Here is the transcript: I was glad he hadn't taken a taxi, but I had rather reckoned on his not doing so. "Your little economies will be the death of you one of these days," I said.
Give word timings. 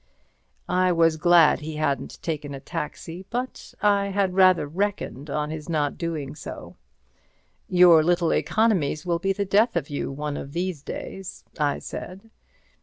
I 0.67 0.91
was 0.91 1.15
glad 1.15 1.59
he 1.59 1.75
hadn't 1.75 2.23
taken 2.23 2.55
a 2.55 2.59
taxi, 2.59 3.23
but 3.29 3.71
I 3.83 4.07
had 4.07 4.33
rather 4.33 4.65
reckoned 4.65 5.29
on 5.29 5.51
his 5.51 5.69
not 5.69 5.95
doing 5.99 6.33
so. 6.33 6.75
"Your 7.69 8.01
little 8.03 8.33
economies 8.33 9.05
will 9.05 9.19
be 9.19 9.31
the 9.31 9.45
death 9.45 9.75
of 9.75 9.91
you 9.91 10.11
one 10.11 10.37
of 10.37 10.53
these 10.53 10.81
days," 10.81 11.43
I 11.59 11.77
said. 11.77 12.31